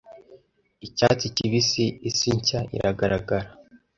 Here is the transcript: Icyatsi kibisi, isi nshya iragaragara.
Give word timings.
Icyatsi 0.85 1.27
kibisi, 1.35 1.83
isi 2.09 2.29
nshya 2.37 2.61
iragaragara. 2.75 3.47